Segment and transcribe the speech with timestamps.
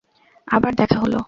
[0.47, 1.19] আবার দেখা হলো।